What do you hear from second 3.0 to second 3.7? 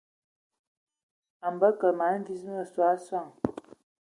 sɔŋ dzie.